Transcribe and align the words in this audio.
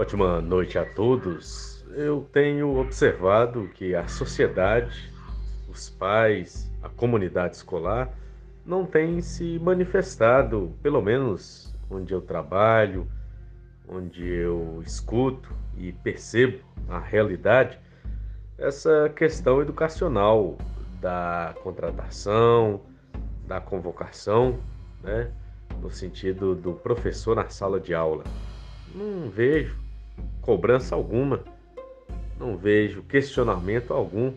Ótima 0.00 0.40
noite 0.40 0.78
a 0.78 0.86
todos. 0.86 1.84
Eu 1.90 2.26
tenho 2.32 2.78
observado 2.78 3.68
que 3.74 3.94
a 3.94 4.08
sociedade, 4.08 5.12
os 5.68 5.90
pais, 5.90 6.72
a 6.82 6.88
comunidade 6.88 7.56
escolar 7.56 8.08
não 8.64 8.86
tem 8.86 9.20
se 9.20 9.58
manifestado, 9.58 10.74
pelo 10.82 11.02
menos 11.02 11.76
onde 11.90 12.14
eu 12.14 12.22
trabalho, 12.22 13.06
onde 13.86 14.26
eu 14.26 14.82
escuto 14.86 15.52
e 15.76 15.92
percebo 15.92 16.64
a 16.88 16.98
realidade, 16.98 17.78
essa 18.56 19.12
questão 19.14 19.60
educacional 19.60 20.56
da 20.98 21.54
contratação, 21.62 22.80
da 23.46 23.60
convocação, 23.60 24.60
né, 25.02 25.30
no 25.78 25.90
sentido 25.90 26.54
do 26.54 26.72
professor 26.72 27.36
na 27.36 27.50
sala 27.50 27.78
de 27.78 27.92
aula. 27.92 28.24
Não 28.94 29.28
vejo 29.28 29.89
cobrança 30.40 30.94
alguma, 30.94 31.40
não 32.38 32.56
vejo 32.56 33.02
questionamento 33.02 33.92
algum 33.92 34.32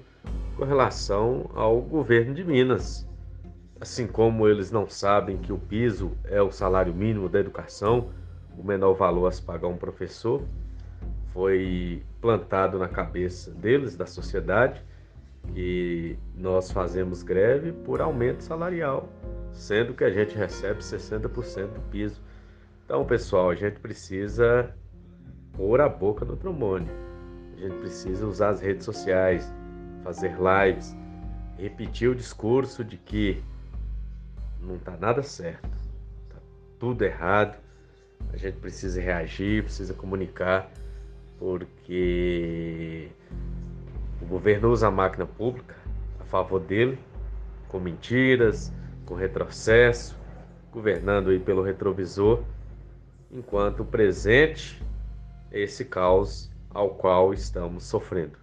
com 0.58 0.66
relação 0.66 1.50
ao 1.56 1.82
governo 1.82 2.34
de 2.34 2.44
Minas. 2.44 3.08
Assim 3.80 4.08
como 4.08 4.48
eles 4.48 4.72
não 4.72 4.88
sabem 4.88 5.38
que 5.38 5.52
o 5.52 5.58
piso 5.58 6.12
é 6.26 6.42
o 6.42 6.52
salário 6.52 6.94
mínimo 6.94 7.28
da 7.28 7.40
educação, 7.40 8.10
o 8.58 8.64
menor 8.64 8.94
valor 8.94 9.28
a 9.28 9.32
se 9.32 9.42
pagar 9.42 9.68
um 9.68 9.78
professor, 9.78 10.44
foi 11.34 12.04
plantado 12.22 12.78
na 12.78 12.88
cabeça 12.88 13.52
deles, 13.52 13.96
da 13.96 14.06
sociedade, 14.06 14.82
que 15.54 16.18
nós 16.38 16.72
fazemos 16.72 17.24
greve 17.24 17.72
por 17.72 18.00
aumento 18.00 18.44
salarial, 18.44 19.10
sendo 19.52 19.94
que 19.94 20.04
a 20.04 20.10
gente 20.10 20.38
recebe 20.38 20.80
60% 20.80 21.68
do 21.68 21.82
piso. 21.90 22.22
Então, 22.86 23.04
pessoal, 23.04 23.50
a 23.50 23.56
gente 23.56 23.80
precisa 23.80 24.74
pôr 25.54 25.80
a 25.82 25.88
boca 25.88 26.26
no 26.26 26.36
trombone. 26.36 26.88
A 27.56 27.62
gente 27.62 27.78
precisa 27.78 28.26
usar 28.26 28.50
as 28.50 28.62
redes 28.62 28.84
sociais, 28.84 29.52
fazer 30.04 30.36
lives, 30.36 30.96
repetir 31.58 32.10
o 32.10 32.16
discurso 32.16 32.84
de 32.84 32.98
que 32.98 33.42
não 34.60 34.76
está 34.76 34.98
nada 34.98 35.24
certo, 35.24 35.70
está 36.24 36.42
tudo 36.80 37.04
errado. 37.04 37.58
A 38.32 38.38
gente 38.38 38.58
precisa 38.58 39.00
reagir, 39.00 39.64
precisa 39.64 39.94
comunicar, 39.94 40.72
porque 41.38 43.10
o 44.22 44.26
governo 44.26 44.72
usa 44.72 44.88
a 44.88 44.92
máquina 44.92 45.26
pública 45.26 45.76
a 46.20 46.24
favor 46.24 46.60
dele, 46.60 46.98
com 47.68 47.80
mentiras, 47.80 48.72
com 49.06 49.14
retrocesso, 49.14 50.18
governando 50.72 51.30
aí 51.30 51.40
pelo 51.40 51.62
retrovisor, 51.62 52.44
enquanto 53.32 53.82
o 53.82 53.86
presente 53.86 54.82
esse 55.54 55.86
caos 55.86 56.52
ao 56.70 56.96
qual 56.96 57.34
estamos 57.34 57.86
sofrendo. 57.86 58.43